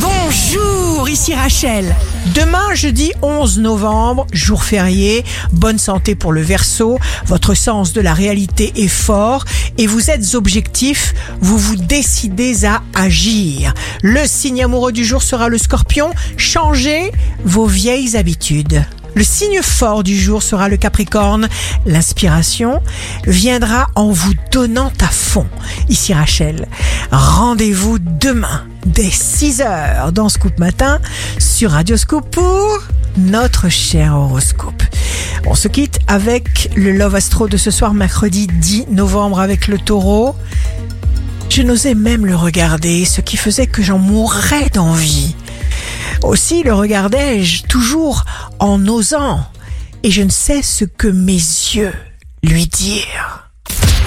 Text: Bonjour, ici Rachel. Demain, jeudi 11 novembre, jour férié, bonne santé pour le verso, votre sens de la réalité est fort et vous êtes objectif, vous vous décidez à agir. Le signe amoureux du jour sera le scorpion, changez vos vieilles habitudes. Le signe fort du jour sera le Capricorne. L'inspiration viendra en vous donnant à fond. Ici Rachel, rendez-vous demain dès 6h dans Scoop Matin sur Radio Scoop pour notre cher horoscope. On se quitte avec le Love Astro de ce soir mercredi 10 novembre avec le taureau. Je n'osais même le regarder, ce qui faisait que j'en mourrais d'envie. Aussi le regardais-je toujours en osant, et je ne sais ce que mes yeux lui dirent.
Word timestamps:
Bonjour, 0.00 1.08
ici 1.08 1.34
Rachel. 1.34 1.94
Demain, 2.34 2.74
jeudi 2.74 3.12
11 3.22 3.58
novembre, 3.58 4.26
jour 4.32 4.62
férié, 4.62 5.24
bonne 5.52 5.78
santé 5.78 6.14
pour 6.14 6.30
le 6.32 6.40
verso, 6.40 6.98
votre 7.26 7.54
sens 7.54 7.92
de 7.92 8.00
la 8.00 8.14
réalité 8.14 8.72
est 8.76 8.88
fort 8.88 9.44
et 9.76 9.86
vous 9.86 10.10
êtes 10.10 10.34
objectif, 10.34 11.14
vous 11.40 11.58
vous 11.58 11.76
décidez 11.76 12.64
à 12.64 12.82
agir. 12.94 13.74
Le 14.02 14.26
signe 14.26 14.62
amoureux 14.62 14.92
du 14.92 15.04
jour 15.04 15.22
sera 15.22 15.48
le 15.48 15.58
scorpion, 15.58 16.10
changez 16.36 17.10
vos 17.44 17.66
vieilles 17.66 18.16
habitudes. 18.16 18.84
Le 19.14 19.24
signe 19.24 19.62
fort 19.62 20.04
du 20.04 20.16
jour 20.16 20.42
sera 20.44 20.68
le 20.68 20.76
Capricorne. 20.76 21.48
L'inspiration 21.86 22.80
viendra 23.26 23.88
en 23.96 24.10
vous 24.12 24.34
donnant 24.52 24.92
à 25.00 25.08
fond. 25.08 25.46
Ici 25.88 26.14
Rachel, 26.14 26.68
rendez-vous 27.10 27.98
demain 27.98 28.64
dès 28.88 29.08
6h 29.08 30.12
dans 30.12 30.28
Scoop 30.28 30.58
Matin 30.58 31.00
sur 31.38 31.72
Radio 31.72 31.96
Scoop 31.96 32.30
pour 32.30 32.78
notre 33.16 33.68
cher 33.68 34.16
horoscope. 34.16 34.82
On 35.46 35.54
se 35.54 35.68
quitte 35.68 35.98
avec 36.06 36.70
le 36.74 36.92
Love 36.92 37.14
Astro 37.14 37.48
de 37.48 37.56
ce 37.56 37.70
soir 37.70 37.92
mercredi 37.94 38.46
10 38.46 38.86
novembre 38.90 39.40
avec 39.40 39.68
le 39.68 39.78
taureau. 39.78 40.34
Je 41.50 41.62
n'osais 41.62 41.94
même 41.94 42.24
le 42.24 42.36
regarder, 42.36 43.04
ce 43.04 43.20
qui 43.20 43.36
faisait 43.36 43.66
que 43.66 43.82
j'en 43.82 43.98
mourrais 43.98 44.68
d'envie. 44.70 45.34
Aussi 46.22 46.62
le 46.62 46.72
regardais-je 46.72 47.64
toujours 47.64 48.24
en 48.58 48.86
osant, 48.88 49.44
et 50.02 50.10
je 50.10 50.22
ne 50.22 50.30
sais 50.30 50.62
ce 50.62 50.84
que 50.84 51.08
mes 51.08 51.32
yeux 51.34 51.92
lui 52.42 52.66
dirent. 52.66 53.47